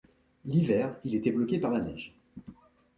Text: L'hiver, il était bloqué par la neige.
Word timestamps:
L'hiver, 0.45 0.95
il 1.03 1.13
était 1.13 1.29
bloqué 1.31 1.59
par 1.59 1.69
la 1.69 1.79
neige. 1.81 2.17